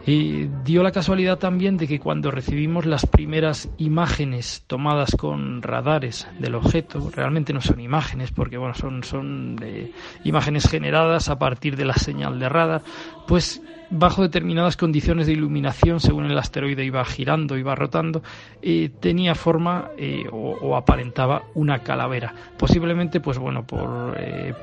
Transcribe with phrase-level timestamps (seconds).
[0.06, 6.28] Y dio la casualidad también de que cuando recibimos las primeras imágenes tomadas con radares
[6.40, 9.92] del objeto, realmente no son imágenes, porque bueno, son, son eh,
[10.24, 12.82] imágenes generadas a partir de la señal de radar,
[13.28, 13.62] pues
[13.92, 18.24] bajo determinadas condiciones de iluminación, según el asteroide iba girando, iba rotando,
[18.62, 22.34] eh, tenía forma eh, o, aparentaba una calavera.
[22.58, 24.18] Posiblemente, pues bueno, por,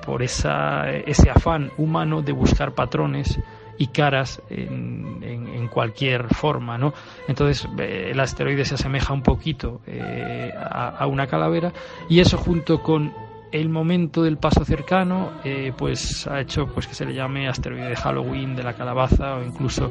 [0.05, 3.39] por esa, ese afán humano de buscar patrones
[3.79, 6.93] y caras en, en, cualquier forma, ¿no?
[7.29, 11.73] Entonces eh, el asteroide se asemeja un poquito eh, a, una calavera
[12.09, 13.13] y eso junto con
[13.53, 17.89] el momento del paso cercano eh, pues ha hecho pues que se le llame asteroide
[17.89, 19.91] de Halloween, de la calabaza o incluso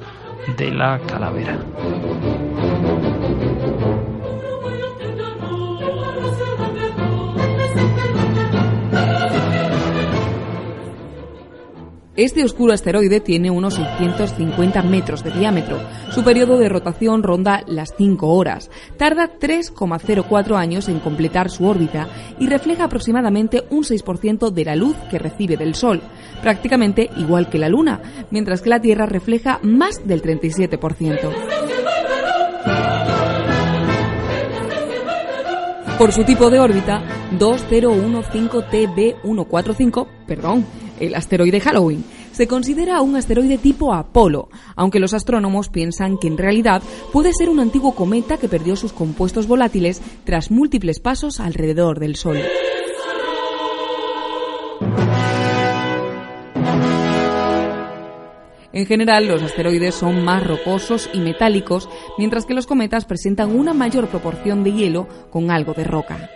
[0.58, 1.58] de la calavera.
[12.18, 15.78] Este oscuro asteroide tiene unos 650 metros de diámetro.
[16.10, 18.72] Su periodo de rotación ronda las 5 horas.
[18.98, 22.08] Tarda 3,04 años en completar su órbita
[22.40, 26.02] y refleja aproximadamente un 6% de la luz que recibe del Sol,
[26.42, 28.02] prácticamente igual que la Luna,
[28.32, 31.30] mientras que la Tierra refleja más del 37%.
[36.00, 37.04] Por su tipo de órbita,
[37.38, 40.66] 2015TB145, perdón,
[41.00, 46.38] el asteroide Halloween, se considera un asteroide tipo Apolo, aunque los astrónomos piensan que en
[46.38, 46.82] realidad
[47.12, 52.16] puede ser un antiguo cometa que perdió sus compuestos volátiles tras múltiples pasos alrededor del
[52.16, 52.38] Sol.
[58.78, 63.74] En general, los asteroides son más rocosos y metálicos, mientras que los cometas presentan una
[63.74, 66.30] mayor proporción de hielo con algo de roca.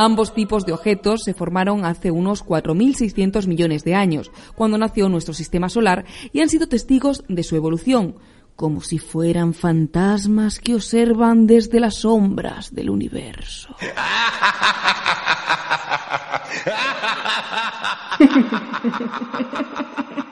[0.00, 5.34] Ambos tipos de objetos se formaron hace unos 4.600 millones de años, cuando nació nuestro
[5.34, 8.14] sistema solar, y han sido testigos de su evolución,
[8.54, 13.74] como si fueran fantasmas que observan desde las sombras del universo.